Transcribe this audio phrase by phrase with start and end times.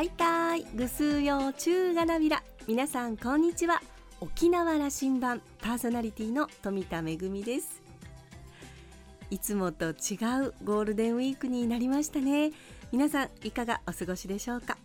[0.00, 0.64] はいたい。
[0.74, 2.42] ぐすうようちゅうがなびら。
[2.66, 3.82] 皆さんこんにちは。
[4.22, 7.82] 沖縄羅針盤パーソナリティの富田恵です。
[9.30, 9.94] いつもと違う
[10.64, 12.50] ゴールデンウィークになりましたね。
[12.90, 14.78] 皆さんいかがお過ごしでしょうか？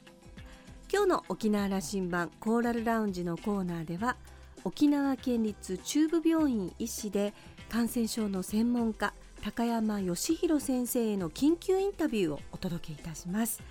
[0.91, 4.18] 今日の沖縄羅針盤コーラルラウンジのコーナーでは
[4.66, 7.34] 沖縄県立中部病院医師で
[7.70, 13.63] 感染症の専門家高山義弘先生への緊急インタビューをお届けいたします。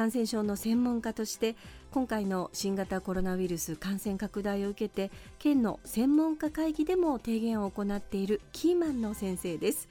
[0.00, 1.56] 感染症の専門家として
[1.90, 9.88] 今回の新型コロナウイルス感染拡大を受けて県の専門家会議でも提言を行っているキーマンの先生です。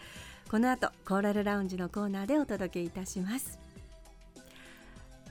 [0.50, 3.60] この後コーラルラウンジのコーナーでお届けいたします。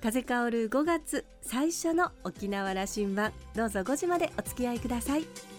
[0.00, 3.32] 風香る5月最初の沖縄羅針盤。
[3.56, 5.57] どうぞ5時までお付き合いください。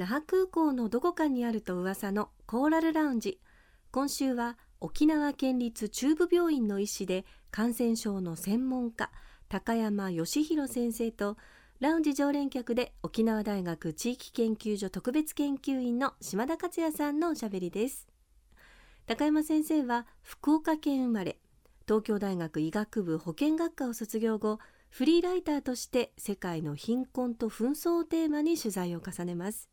[0.00, 3.38] 那覇空港のどこかにあると噂のコーラルラウンジ。
[3.90, 9.10] 今週は沖縄県立中部病院の医師で感染症の専門家
[9.50, 11.36] 高山義弘先生と
[11.80, 18.08] ラウンジ常連客で沖縄大学地域研究所特別研究員の島田克也さんのおしゃべりです。
[19.06, 21.38] 高山先生は福岡県生まれ
[21.86, 29.68] 東京大学医学部保健学科を卒業後フリーライターとして世界の貧困と紛争をテーマに取材を重ねます。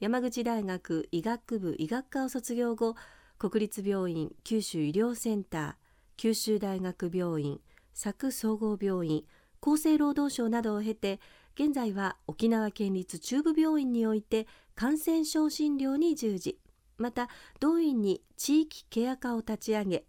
[0.00, 2.94] 山口大学医学部医学科を卒業後
[3.36, 5.74] 国立病院九州医療センター
[6.16, 7.60] 九州大学病院
[8.00, 9.24] 佐久総合病院
[9.60, 11.18] 厚生労働省などを経て
[11.56, 16.60] 現在は沖縄県立中部病院において感染症診療に従事。
[16.96, 20.04] また同院に地域ケア科を立ち上げ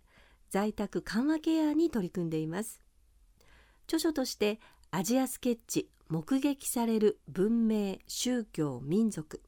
[0.51, 2.79] 在宅緩和ケアに取り組んでいます。
[3.87, 4.59] 著書として
[4.91, 9.41] アジアスケッチ目撃される文明宗教民族。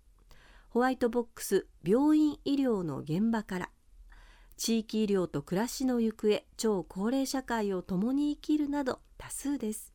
[0.74, 3.70] ホワイトボックス病院医療の現場から
[4.56, 9.94] 地域医療と暮らしの行方超高齢社会を共に生きるなど多数です。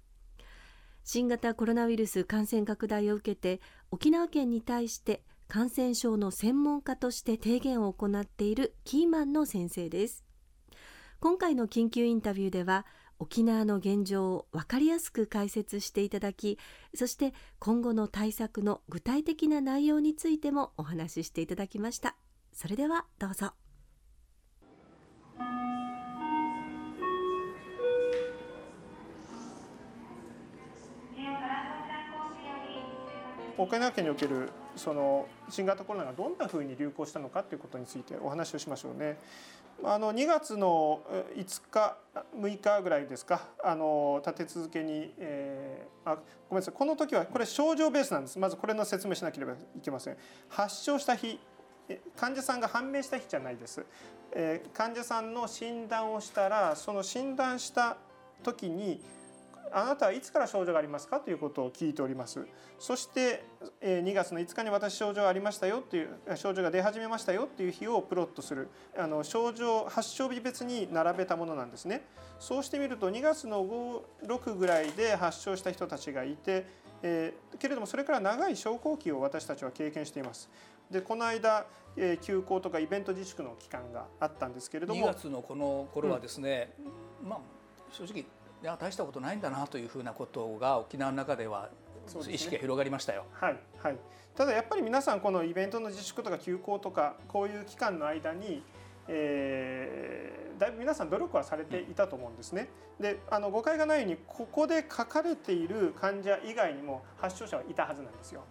[1.03, 10.27] 新型コロナウイルス感染拡大を受けて沖縄県に対して感染症の専門家として提言を行っているキーマンの先生です。
[11.21, 12.85] 今回の緊急インタビューでは
[13.19, 16.59] 沖縄の現状を分かりやすく解説していただき
[16.95, 22.17] そして今後の対策の具体的な内容についてもお話ししていただきました。
[22.53, 23.53] それではどうぞ。
[33.59, 39.19] 沖縄県におけるその新型コロナがどんなふうに流行したのかということについてお話をしましょうね。
[39.85, 41.03] あの2月の
[41.37, 41.99] 5日
[42.35, 43.49] 6日ぐらいですか。
[43.63, 46.17] あの立て続けに、えー、あ
[46.49, 46.75] ごめんなさい。
[46.75, 48.39] この時はこれ症状ベースなんです。
[48.39, 50.17] まずこれの説明しなければいけません。
[50.49, 51.39] 発症した日
[52.17, 53.85] 患者さんが判明した日じゃないです、
[54.33, 57.97] えー、患者さんの診断をしたらその診断した
[58.43, 59.01] 時に
[59.73, 62.47] あなたはいつから症状がありますかということを聞いております。
[62.79, 63.45] そして
[63.83, 68.69] 2月の5日に私症状がありましたよっていう症状が出始めましたよっていう日をプロットする。
[68.97, 72.05] あの症状発症日別に並べたものなんですね。
[72.39, 76.67] そうしてみると2月の56ぐらいで発症した人たちがいて、
[77.03, 80.51] えー、けれどもそれから長い昇降期を私たちは経験しています。
[80.91, 81.67] でこの間、
[81.97, 85.03] えー、休校とかイベント自粛の期間があったんですけれども。
[85.03, 86.73] 2月のこの頃はですね、
[87.23, 87.39] うん、まあ
[87.91, 88.25] 正直
[88.63, 91.69] いや大したことないんだなというふうなことが沖縄の中では
[92.29, 93.23] 意識が広がりましたよ。
[93.23, 93.97] ね、はい、はい、
[94.35, 98.63] ただやっぱり皆さんこのイベントの自粛とか休校とかこういう期間の間に、
[99.09, 102.69] えー、だいぶ皆さん努力はされていたと思うんですね。
[103.01, 108.45] であの誤解がないようにここで書かれている患者以外にも発症者はいたはずなんですよ。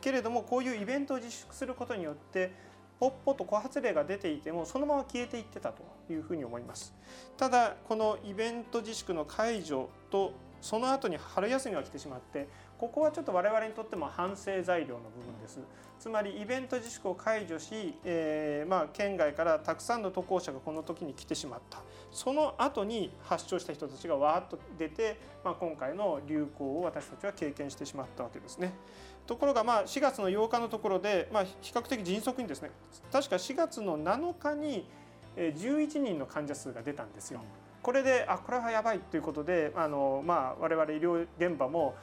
[0.00, 2.52] けれどもこういうイベントを自粛することによって
[3.00, 5.82] ポッポと枯発例が出ていてもそのまま消えていってたと
[6.12, 6.94] いうふうに思います。
[7.36, 15.60] ただこのイベント自粛の解除とその後に春休みが来てしまってここはちょっと我々にとっても反省材料の部分です。
[15.98, 21.82] つまりイベント自粛を解除し、えー、まあ県外からたくさんの渡航者がこの時に来てしまった。
[22.12, 28.72] その後に発症した人たちがわーっと出て、まあ、今回の流行を私たちは経験してしまったわけですね。
[29.26, 32.70] ところがまあ4月の8日のところで、まあ、比較的迅速にですね
[33.12, 34.88] 確か4月の7日に
[35.36, 37.40] 11人の患者数が出たんですよ。
[37.82, 41.94] これであこれはやばいということであの、まあ、我々医療現場も、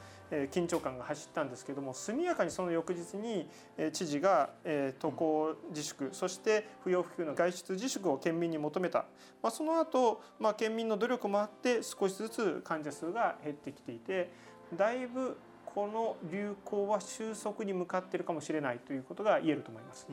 [0.50, 3.48] 緊張感が走ったんですけども速やかにその翌日に、
[3.92, 4.50] 知事が、
[4.98, 9.04] 渡航自粛そして不要不急の外出自粛を県民に求めた、
[9.42, 14.30] まあ、その後、まあ県民の努力もあって少しずつ患者数が減ってきていて
[14.76, 20.08] だいぶこの流行は収束に向かっているかもしれないということが言えると思います。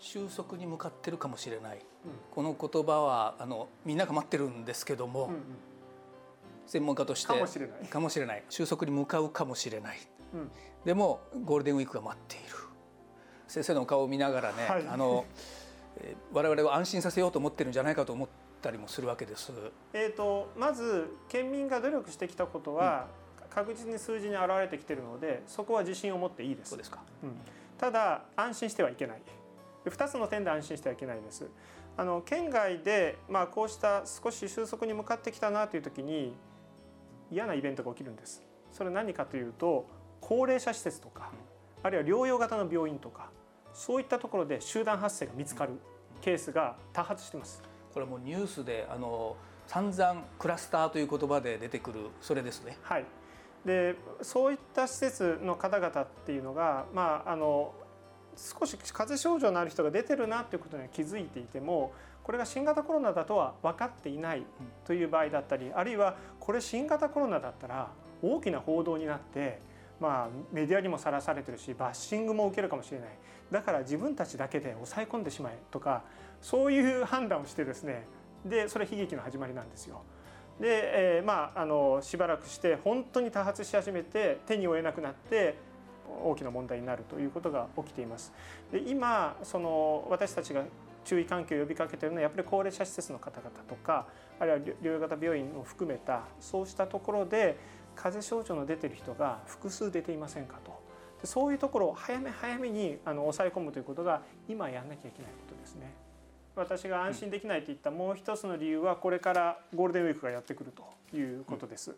[0.00, 1.84] 収束に向かってるかもしれない、
[2.30, 5.40] この言葉はあのみんなが待ってるんですけども、うんうん。
[6.66, 7.86] 専門家としてかもしれない。
[7.86, 8.42] かもしれない。
[8.48, 9.98] 収束に向かうかもしれない。
[10.34, 10.50] うん。
[10.84, 12.44] でもゴールデンウィークが待っている。
[13.46, 14.86] 先生の顔を見ながらね、はい。
[14.88, 15.24] あの
[15.98, 18.28] えー我々を安心させようと思ってるんじゃないかと思っ
[18.62, 19.52] たりもするわけです。
[19.92, 23.08] えー、とまず県民が努力してきたことは、
[23.50, 26.70] 確実に数字に表れてきているのでそこは自信を持っていいです。
[26.70, 27.02] そうですか。
[27.24, 27.32] うん。
[27.76, 29.22] ただ安心してはいけない
[29.86, 31.48] 2つの点で安心してはいけないです。
[31.96, 36.34] あの県外で、まあ、こうした少し収束に向かってきたなという時に
[37.30, 38.42] 嫌なイベントが起きるんです。
[38.72, 39.86] それは何かというと
[40.20, 41.30] 高齢者施設とか
[41.82, 43.30] あるいは療養型の病院とか
[43.72, 45.72] そういったところで集団発生が見つかる
[46.20, 47.62] ケースが多発しています。
[47.92, 49.36] これはもうニュースであの
[49.66, 52.76] 散々クラスターという言葉で出てくるそれですね。
[52.82, 53.04] はい、
[53.64, 57.72] でそういった施設の方々っていうのが、まあ、あの
[58.40, 61.92] 少し風邪症状のある人が出てるなということには気づいていても
[62.22, 64.44] これが新型コロナだとは分かっていない
[64.86, 67.88] という場合だったりあるいはこれ新型コロナだったら
[68.22, 69.60] 大きな報道になって、
[70.00, 73.08] まあ、メディアにもさらされてるしバッシングも受けるかもしれない
[73.50, 76.02] だから自分たちだけで抑え込んでしまえとか
[76.40, 78.06] そういう判断をしてですね
[78.44, 80.00] でそれ悲劇の始まりなんですよ。
[80.60, 85.56] で、えーまあ、あのしばらくして本当に多発し始めて手に負えなくなって
[86.24, 88.32] 大きな問題になるということが起きています。
[88.72, 90.64] で今その私たちが
[91.04, 94.06] 注意喚起を呼びかけているのはやっぱり高齢者施設の方々とか
[94.38, 97.56] あるいは療養型病院を含めたそうしたところで
[97.96, 100.80] 風邪症状の出ている人が複数出ていませんかと
[101.20, 105.92] でそういうところを早め早めにあの抑え込むということが今やらなきゃいけないことですね。
[106.56, 111.94] 私が安心できないといったもう一つの理由はこれからゴールデンウィークがやってくるということです。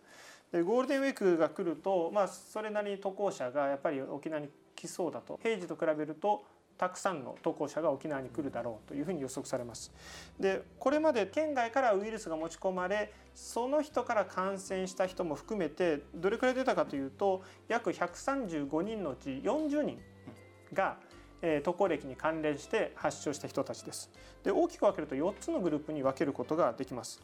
[0.52, 6.44] でゴールデンウィークが来ると、まあ、それなりに渡航者がやっぱり沖縄に来そうだと平時と比べると
[6.76, 9.92] たくさんの渡航者が沖縄に来るだろうというふうに予測されます。
[10.40, 19.98] でこれまで県外からウイルスが持ち込まれその人から感染した人も含めてどれくらい出たかというと約135人のうち40人
[20.72, 20.96] が
[21.42, 24.10] え渡航歴に関連して発症した人たちです。
[24.44, 27.20] で大きく分けると4つのグループに分けることができます。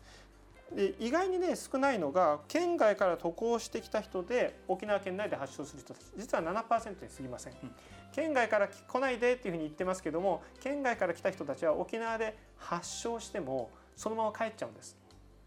[0.74, 7.70] で意外にね少ないのが県外から渡航してきた人で沖縄県内で発症する人たち実は7%に過ぎません、うん。
[8.12, 14.96] 県外から来ないでっていうふうに言ってますけども県外から来た人たちは沖縄で発症してもそのまま帰っちゃうんです。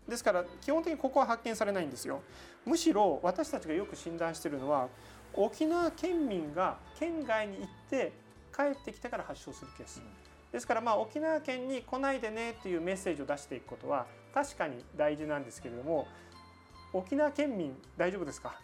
[0.07, 2.21] ですから基本的にここは発見されないんですよ。
[2.65, 4.89] むしろ私たちがよく診断しているのは
[5.33, 8.12] 沖縄県民が県外に行って
[8.53, 10.01] 帰ってきてから発症するケース。
[10.51, 16.07] ですからまあ沖縄県に来ないでねっていうメッセージを出していくことは確かに大事なんですけれども
[16.94, 18.60] 沖縄県民大丈夫ですか？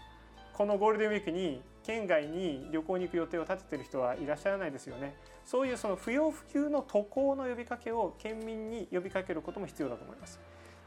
[0.54, 5.16] このゴールデンウィークに県外に旅行に行く予定を立てている人はいらっしゃらないですよね。
[5.46, 10.40] そういうその不要不急の渡航の呼びかけを県民に呼びかけることも必要だと思います。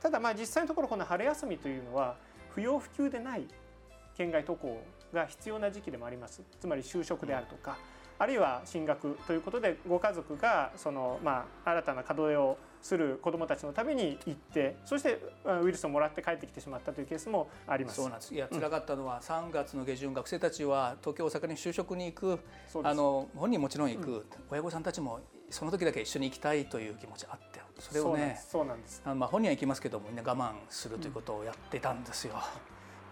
[0.02, 2.16] ただまあ実際のところこの春休みというのは
[2.50, 3.46] 不要不急でない
[4.16, 4.82] 県外渡航
[5.14, 6.42] が必要な時期でもあります。
[6.60, 7.78] つまり就職であるとか、
[8.18, 15.20] あるいは進学ということでご家族がその、まあ、新たな門出をする子どもたちのために行ってそして
[15.62, 17.96] ウイルスをもらって帰ってきてしまったというケースもあります。
[17.96, 18.34] そうなんです。
[18.34, 22.38] いや辛かったのは3月の下旬学生たちは東京大阪に就職に行く。
[22.82, 25.20] あの本人もちろん行く、親御さんたちも
[25.50, 29.02] その時だけ一緒に行きたいという気持ちあってそれをねそうなんです。
[29.04, 32.34] あのまあ本人は行きますけどもみんな我慢するということをやってたんですよ。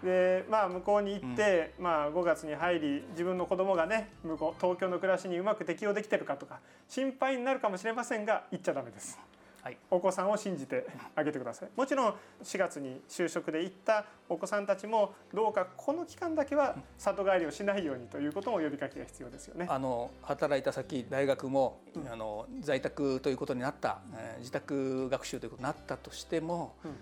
[0.03, 9.19] でまあ向こうに行って、まあ5月に入り自分の子供がね向こう東京の暮らしにうまく適応できてるかとか心配になるかもしれませんが行っちゃダメです。
[9.63, 9.79] はい。
[9.91, 11.69] お子さんを信じてあげてください。
[11.77, 19.67] もちろん4月に就職で行ったお子さんたちもどうかこの期間だけは里帰りをしないようにということも呼びかけが必要ですよね。
[19.69, 26.93] あの働いた先大学も、あの在宅ということになった、えー自宅学習ということになったとしても、うん。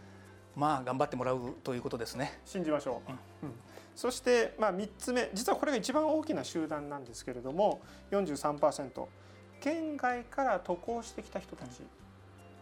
[0.56, 2.40] まあ頑張ってもらうということですね。
[2.46, 3.02] 信じましょ
[3.42, 3.52] う、うん。
[3.94, 5.30] そして、まあ、3つ目。
[5.34, 9.06] 実はこれが一番大きな集団なんですけれども43%
[9.60, 11.80] 県外から渡航してきた人たち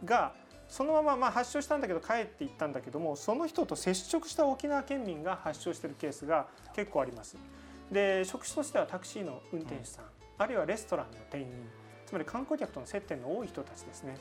[0.04, 0.34] が
[0.68, 7.37] そのまままあ発症したんだけど帰っていったんだけどもその人と接触した沖縄県民が発症しているケースが結構あります。
[7.90, 10.04] で職種としてはタクシーの運転手さん、
[10.38, 11.49] あるいはレストランの店員
[12.06, 14.16] つまり観光客との接点の多い人たちですね。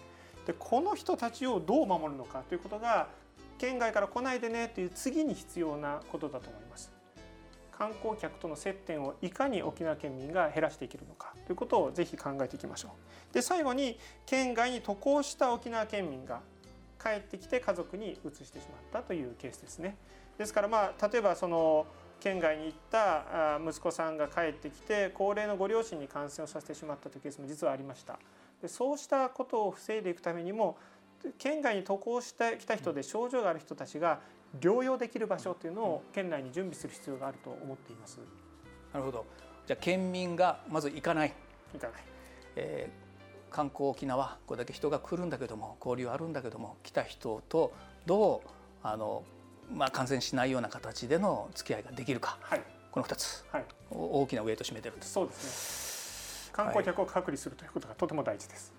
[0.45, 3.07] でこの人たちをどう守るのかということが
[3.57, 6.91] 県外から来ないでねという次に必要なことだと思います。
[7.71, 12.89] 観光客との接点をいかに沖縄県民が減らしていけるのかということをぜひ考えていきましょ
[13.31, 13.33] う。
[13.33, 16.41] で最後に県外に渡航した沖縄県民が
[17.01, 19.97] 帰ってきて家族に移してしまったというケースですね。
[20.37, 21.85] ですからまあ例えばその
[22.19, 28.17] 県外に行った息子さんが帰ってきて高齢のご両親に感染をさせてしまったというケースも実はありました。
[28.61, 30.77] でそうしたことを防いでいくためにも
[31.37, 34.21] 県外に渡航してきた人で症状がある人たちが
[34.59, 38.19] 療養できる場所というのを県内に準備する必要があると思っています。
[38.93, 39.25] なるほど。
[39.67, 41.33] じゃあ県民がまず行かない。
[41.73, 42.03] 行かない。
[42.55, 47.73] えー、観光沖縄これだけ人が来るんだけども交流あるんだけども来た人と
[48.05, 48.49] どう
[48.83, 49.23] あの
[49.73, 52.37] まあ感染しないような形での付き合いができるか。
[52.41, 52.61] はい。
[52.91, 56.53] この二つ、はい、大きなウエイト占めてるそうですね。
[56.53, 58.71] 観光客を隔離するということがとても大事です。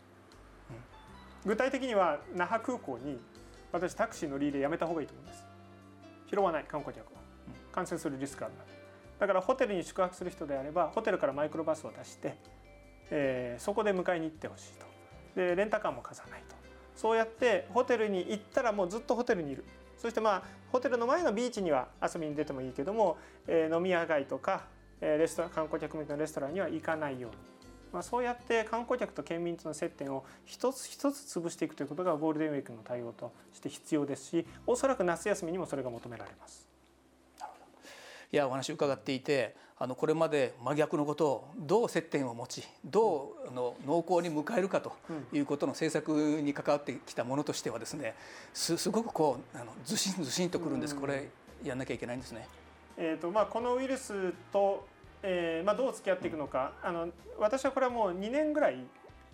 [0.68, 0.78] はい、
[1.48, 3.18] 具体的には那覇空港に
[3.72, 5.44] 私タクシー乗り入れやめた方がいいと思うんです。
[6.30, 7.20] 拾わない観光客は
[7.72, 8.73] 感染するリスクがあるので
[9.18, 12.34] だからホテルに宿泊する人であればホテルからマイクロバスを出して、
[13.10, 14.86] えー、そこで迎えに行ってほしいと。
[15.36, 16.56] でレンタカーも貸さないと。
[16.94, 19.64] そうやってホテルに行ったらもうずっとホテルにいる。
[19.96, 23.16] そしてまあホテルの前のビーチには遊びに出てもいいけども、
[23.46, 24.66] えー、飲み屋街とか、
[25.00, 27.54] えー、レストラン観光客向けのレストランには行かないように。
[27.94, 36.63] まあ、そうやって観光客と県民との接点を一つ一つ潰していくということがゴールデンウィークの対応として必要ですしおそらく夏休みにもそれが求められます。
[38.34, 44.92] いやお話伺っていてあのこれまで真逆のことをどう接点を持ちどうあの濃厚に迎えるかと
[45.32, 46.08] いうことの政策
[46.42, 48.16] に関わってきたものとしてはですね
[48.52, 51.28] すすごくこうあのずしんずしんとくるんです、これ
[51.62, 52.48] やんなきゃいけないんですね。
[52.96, 54.84] えーとまあ、このウイルスと
[55.22, 58.78] えーまあ、どう付き合っていくのかあの私はこれはもう2年ぐらい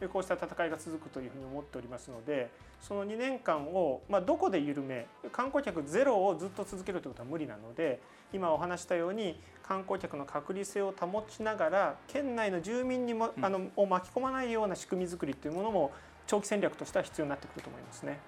[0.08, 8.00] こうした戦いが続くというふうに思っておりますのでその2年間を、まあ、どこで緩め観光客ゼロをずっと続けるということは無理なので
[8.32, 15.92] 今お話したように観光客の隔離性を保ちながら県内の住民にも、あのを巻き込まないような仕組み作りというものも
[16.26, 18.18] 長期戦略としては必要になってくると思いますね。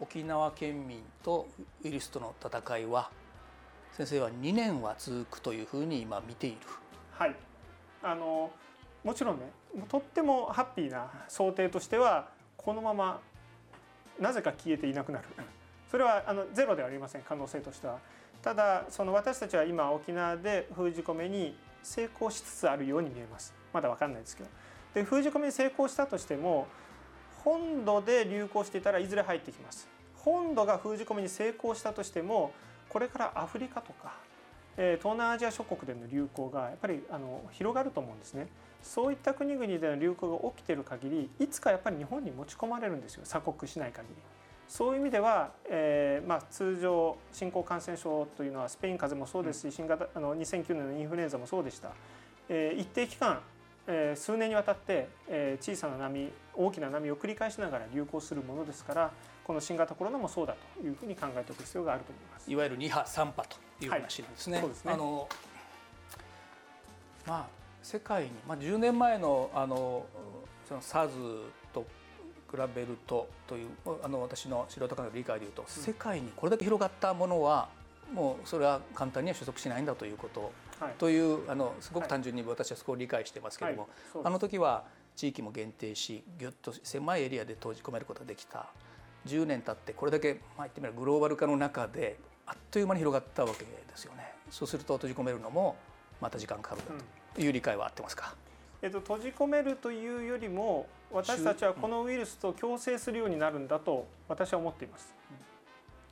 [0.00, 1.46] 沖縄県民と
[1.84, 3.10] ウイルスとの戦いは
[3.92, 6.56] 先生は2年は続くというふうに今見ている。
[7.12, 7.36] はい
[8.02, 8.50] あの
[9.04, 9.50] もちろんね
[9.88, 13.20] とってもハッピーな想定としてはこのまま
[14.20, 15.24] なぜか消えていなくなる
[15.90, 17.98] それはあのゼロではありません可能性としては。
[18.42, 24.50] ただその私たちは今沖縄で封じ込めに成功しつつあるように見えますまだ分かんないですけど。
[24.94, 26.66] で封じ込めに成功したとしても
[27.44, 29.88] 本土で流行していたらいずれ入ってきます。
[30.16, 32.52] 本土が封じ込めに成功したとしても
[32.88, 34.12] これからアフリカとか、
[34.76, 38.46] え東南アジア諸国での流行がやっぱりあの広がると思うんですね。
[38.82, 44.14] そういった国々での流行が起きている限りいつかやっぱり日本に持ち込まれるんですよ鎖国しない限り。
[44.68, 51.90] そういう意味では、えーまあ、通常新興感染症というのはスペイン風邪もそうですし新型あの2009年のインフルエンザもそうでした、
[52.48, 53.40] えー、一定期間、
[53.86, 59.12] えー、数年にわたって、えー、小さな波大きな波を繰り返しながら流行するものですから
[59.44, 62.50] この新型コロナもそうだというふうに考えておく必要があると思います。
[62.50, 64.58] いわゆる2波3波という話なんですね。
[64.58, 64.92] はい、すね。
[64.92, 65.28] あの
[67.26, 67.46] まあ
[67.82, 70.06] 世界に、まあ、10年前のあの
[70.68, 71.10] その SARS
[71.72, 71.84] と
[72.50, 73.68] 比べるとという
[74.02, 77.68] あの私の素人からの理解でいうと、うん、世界にこれだけ広がったものは
[78.12, 84.84] もうそれは簡単には収束しないんだということ、はい、というあのすごく単純に私はそこを理解してますけれども、はい、あの時は
[85.16, 88.66] 地域も限定しぎゅっと狭いエリアで閉じ込めることができた。
[89.26, 94.32] 10年経ってこれだけ、まあ、言ってみればグローバル化の中であっという間に広がったわけですよね。
[94.50, 95.76] そうすると閉じ込めるのも
[96.20, 96.82] また時間かかる
[97.34, 98.34] という理解は合ってますか、
[98.82, 105.14] えっと、閉じ込めるというよりも私たちはこのウイルスと共生するようになるんだと私は思っています。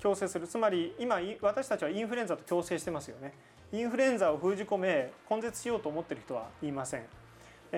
[0.01, 3.35] 共生するつまり今私たちはインフルエンザと共生してますよね。
[3.73, 7.05] インフルエンザを封じ込め根絶しようと思っている人は言いません。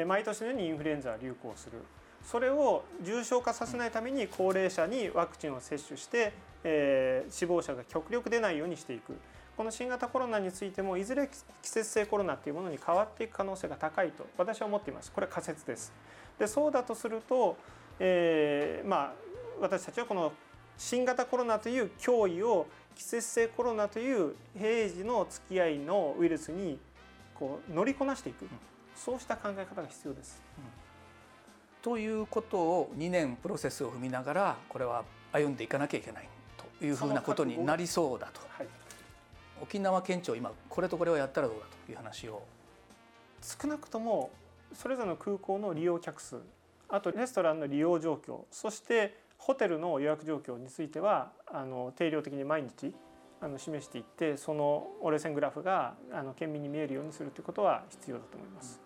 [0.07, 1.79] 毎年のようにインフルエンザは流行する
[2.25, 6.33] それを重症化させないために高齢者にワクチンを接種して、
[6.65, 9.15] えー、死亡者が極力出ないようにしていく。
[9.57, 11.29] この新型コロナについてもいずれ
[11.63, 15.13] 季節性コロナというものに変わっていく可能性が高いと私は思っています。
[15.13, 15.93] これは仮説です。
[16.39, 17.57] でそうだとすると、
[17.99, 19.13] えー、まあ
[19.61, 20.33] 私たちはこの
[20.79, 26.79] 新型コロナという脅威を季節性コロナという平時の付き合いのウイルスに
[27.35, 28.47] こう乗りこなしていく、
[28.97, 30.43] そうした考え方が必要です。
[30.59, 30.65] うん。
[31.83, 36.25] ということを2年プロセスを踏みながらこれは歩んでいかなきゃいけない。
[36.25, 36.32] と
[36.87, 38.67] いうふうなことになりそうだと、はい、
[39.63, 42.43] 沖縄県庁今これとこれをやったらどうだという話を
[43.41, 44.31] 少なくとも
[44.75, 46.37] それぞれの空港の利用客数
[46.89, 52.95] あとレストランの利用状況そしてホテルの予約状況についてはあの定量的に毎日
[53.41, 58.81] あの示していってその折れ線グラフがあの県民に見えるようにするということは必要だと思います。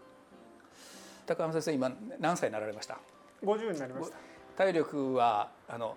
[1.26, 2.98] 高山先生今何歳になられました
[3.44, 4.16] ？50になりました。
[4.56, 5.94] 体力はあの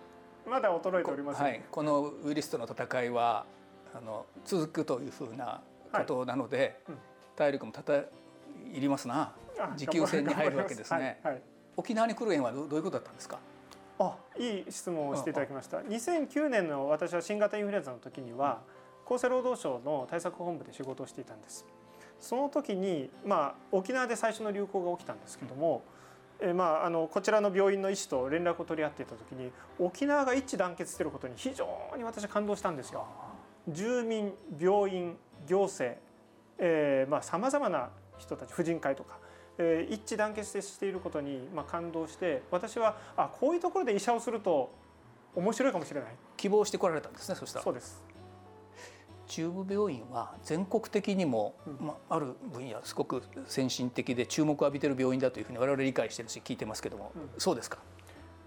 [0.49, 3.45] まだ衰えております、ね、はい、このウイルスとの戦いは
[3.93, 6.95] あの続くというふうなことなので、はいうん、
[7.35, 8.05] 体力もたたい
[8.73, 9.33] りますな。
[9.75, 11.41] 持久戦に入るわけですね、はいはい、
[11.75, 13.39] 沖縄に来る縁はどういうことだったんですか？
[13.99, 15.79] あいい質問をしていただきました。
[15.79, 18.61] 2009年の私は新型インフルエンザの時には、
[19.09, 21.65] うん、厚生労働省の対策本部で仕事をしていたんです。
[22.21, 25.81] その時に、まあ、沖縄で最初の流行が起きたんですけども、うん、
[26.41, 31.67] えまあ、あのこちらの病院の医師と連絡を取り合っていた時に沖縄が一致団結していることに非常
[31.97, 33.05] に私は感動したんですよ。
[33.67, 35.17] 住民病院
[35.47, 35.99] 行政
[37.21, 39.17] さまざ、まな人たち婦人会とか、
[39.57, 44.71] えー、一致団結していることに、まあ、感動して私はあこういうところで医者をすると
[45.35, 46.09] 面白いかもしれない。
[46.37, 47.63] 希望してこられたんですねそしたら。
[47.63, 48.01] そうです
[49.29, 57.77] 中部病院は全国的にも、まあ、ある分野すごく先進的で注目を浴びている病院だというふうに我々理解してるし聞いてますけども、うん、そうですか？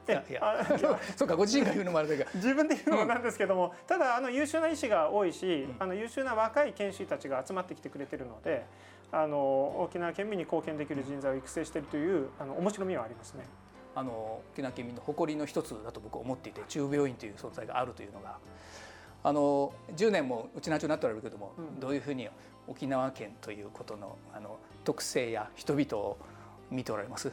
[0.09, 0.67] いやいや
[1.17, 2.31] そうかご自身が言うのもあれだけど。
[2.35, 8.67] 自分で言うのもなんですけども、うん、ただあの優秀な医師が多いし、うん、あの優秀な若い研修医たちが集まってきてくれてるので
[9.13, 13.45] あの沖縄県民に貢献できる人材を育成しているというあの面白みはありますね。
[13.95, 18.39] あの沖縄県民の誇りの一つだと僕は思っていて中病院という存在があるというのが
[19.25, 22.29] あの10年もうちなちになっておられるけども、うん、どういうふうに
[22.67, 26.17] 沖縄県ということのあの特性や人々を
[26.71, 27.33] 見ておられます？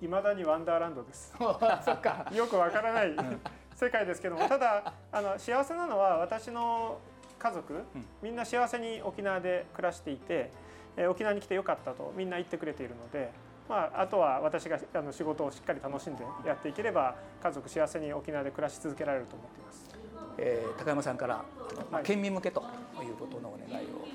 [0.00, 1.34] いまだにワンダーランドです。
[1.38, 2.30] そっか。
[2.32, 3.40] よくわからない、うん、
[3.74, 6.98] 世界ですけどもただあの幸せなのは私の
[7.38, 10.50] 家族、うん、みんな幸せに沖縄で暮らしていて、
[10.96, 13.30] えー、沖縄に来てよかったとみんな言ってくれているので、
[13.68, 19.97] まあ、あとは私があの仕事をしっかり楽しんでやっていければ家族幸せに沖縄で暮らし続けられると思っています。
[20.38, 21.44] えー、高山さんから、
[21.90, 22.62] まあ、県民向けと
[23.02, 24.06] いうことのお願いを。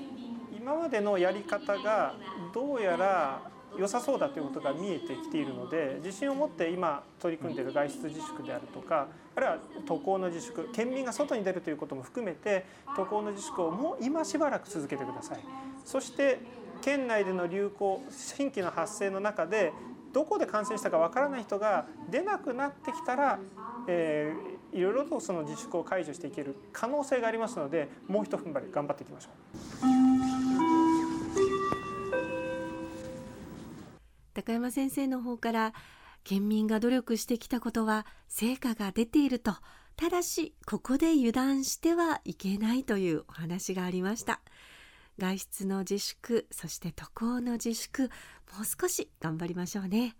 [0.58, 2.14] 今までのやり方が
[2.54, 3.42] どうやら
[3.76, 12.64] 良さそうだということが見えてきているので自信を持って今取り組んでいる外出自粛であるとかあるいは渡航の自粛県民が外に出るということも含めて
[12.96, 15.40] 渡航の自粛をもう今しばらく続けてください。
[15.84, 16.38] そして
[16.82, 19.72] 県内での流行新規の発生の中で
[20.12, 23.40] どこで感染したかわからない人が出なくなってきたら、
[23.88, 29.34] えー、いろいろとその自粛を解除していける可能性がありますのでもう一踏ん張り頑張っていきましょう。
[34.34, 35.72] 高山先生の方から
[36.24, 39.54] 県民が努力してきたことは成果が出ていると
[39.96, 44.40] ただしここで油断してはいけないというお話がありました
[45.18, 48.08] 外出の自粛そして渡航の自粛も
[48.62, 50.16] う少し頑張りましょうね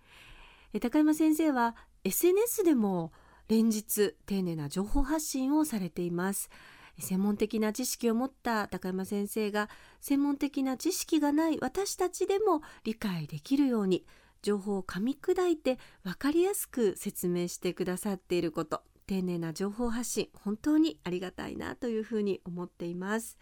[0.80, 3.12] 高山先生は SNS でも
[3.48, 6.50] 連日丁寧な情報発信をされています
[6.98, 9.68] 専門的な知識を持った高山先生が
[10.00, 14.04] 専門的な知識がない私たちでも理解できるように
[14.42, 23.38] 情報を噛み砕いて分かりやすく説明してくださっていること丁寧な情報発信本当にありがたいなというふうに思っています。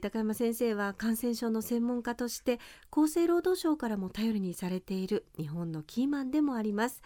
[0.00, 2.60] 高山先生は感染症の専門家として
[2.92, 7.02] 厚生労働省からも頼りにされている日本のキーマンでもあります。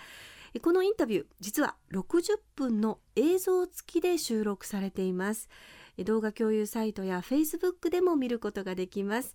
[0.61, 5.49] このインタビュー実は60分の映像付きで収録されています。
[6.05, 9.35] 動画共有サイトや Facebook でも見ることができます。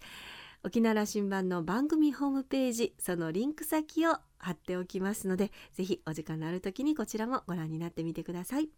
[0.64, 8.70] 沖縄羅針盤の番組ホームページそのリンク先を貼っておきますのでぜひお時間のある時にこちらもご覧になってみてください。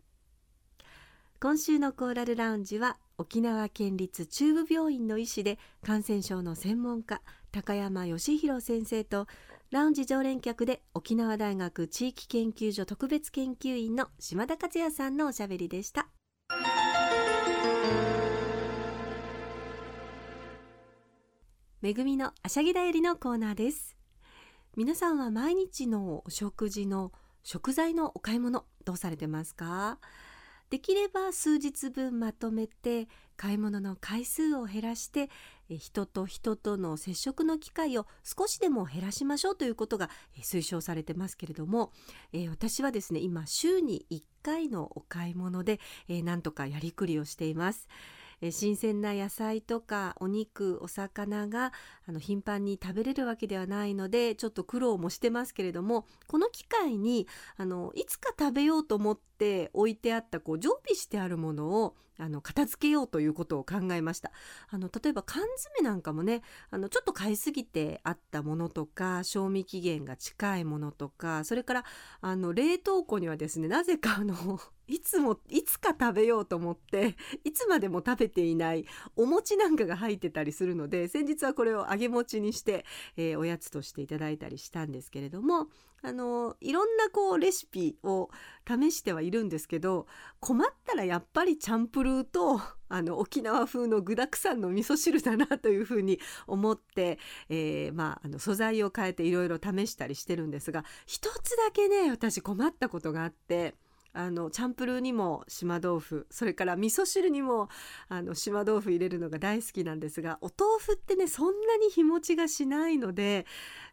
[1.42, 9.28] 今週のコーラルラウンジは沖縄県立中部病院の医師で感染症の専門家高山義弘先生と
[9.74, 16.10] ラウンジ常連客で沖縄大学地域研究所特別研究員の島田克也さんのおしゃべりでした。
[21.82, 23.98] めぐみのあしゃぎだよりのコーナーです。
[24.78, 29.98] 皆さんは毎日のお食事の食材のお買い物どうされてますか？
[30.70, 33.08] できれば数日分まとめて
[33.38, 35.32] 買い物の回数を減らして
[35.70, 40.10] 人と人との接触の機会を少しでも減らしましょうということが
[40.42, 41.92] 推奨されてますけれども、
[42.32, 47.88] え、私はですね今週に1回のお買い物で、え、なんとかやりくりをしています。
[48.46, 51.72] え新鮮な野菜とかお肉お魚が
[52.06, 57.26] あの頻繁に食べれるわけではないのでちょっと苦労もしてますけれどもこの機会に
[57.56, 64.32] あのいつか食べようと思って置いてあったこう常備してあるものをあの片付けようということを考えました。
[64.70, 71.86] あの例えば缶詰なんかもねあのちょっと買いすぎてあったものとか賞味期限が近いものとかそれから
[72.22, 85.70] あの冷凍庫にはですねなぜかあのいつもいつか食べようと思って いつまでも食べていないお餅なんかが入ってたりするので先日はこれを揚げ餅にして、えー、おやつとしていただいたりしたんですけれども
[86.06, 88.30] あのいろんなこうレシピを
[88.68, 90.06] 試してはいるんですけど
[90.42, 97.18] 困ったらやっぱりチャンプルーと あの沖縄風の具だくさんの味噌汁だなというふうに思って、
[97.50, 103.76] えー、まあ、あの素材を変えていろいろ試したりしてるんですが一つだけね私困ったことがあって。
[104.14, 107.70] あのチャンプルーにも島豆腐それから味噌汁にも
[108.10, 113.48] あの島豆腐入れるのが大好きなんですがお豆腐ってねそんなに日持ちがしないので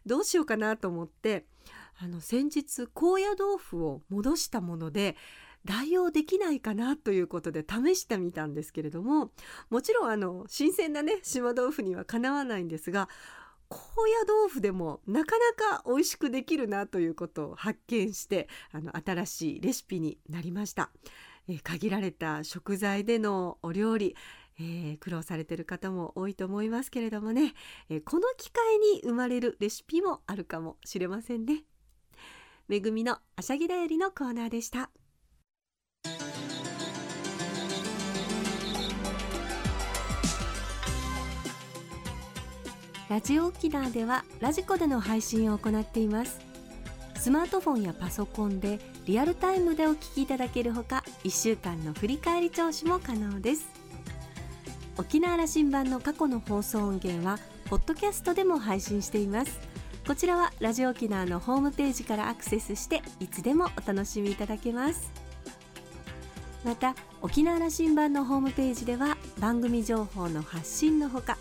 [0.05, 1.45] どうしようかなと思って
[1.99, 5.15] あの先日高野豆腐を戻したもので
[5.65, 9.31] 代用できないかなということで試してみたんですけれども
[9.69, 13.09] もちろんあの新鮮なね島豆腐にはかなわないんですが
[13.71, 20.91] 高野豆腐でもなかなか美味しくできるなということを発見してあの新しいレシピになりました、
[21.47, 24.15] え、限られた食材でのお料理
[24.59, 27.53] えー、苦労されてる方も多いと思いますけれどもね、
[27.89, 31.63] え、この機会に生まれるレシピもあるかもしれませんね。
[32.67, 34.91] めぐみのあしゃぎだよりのコーナーでした。
[43.11, 46.39] ラジオ沖縄ではラジコでの配信を行っています。
[47.17, 53.67] スマートフォンやパソコンでリアルタイムでお聞きいただけるほか1週間の振り返り聴取も可能です。
[54.97, 59.59] 沖縄羅針盤の過去の放送音源はポッドキャストでも配信しています。
[60.07, 65.11] こちらはラジオ沖縄のホームページからアクセスしていつでもお楽しみいただけます。
[66.63, 71.37] また沖縄羅針盤のホームページでは番組情報の発信のほか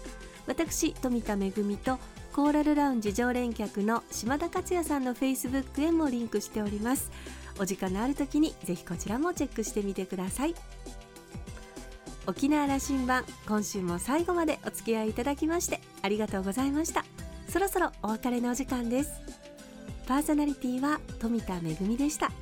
[0.50, 2.00] 私富田恵と
[2.32, 7.12] コーラルラウンジ常連客の島田克也さんのフェイスブックへもリンクしております。
[7.60, 10.56] お時間のある時にぜひこちらもチェックしてみてください。
[12.26, 17.04] 沖縄羅針盤今週も最後までお付き合いいただきましてありがとうございました。
[17.48, 19.12] そろそろお別れのお時間です。
[20.08, 21.60] パーソナリティは富田恵
[21.96, 22.32] でした。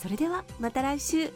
[0.00, 1.32] それではまた来週。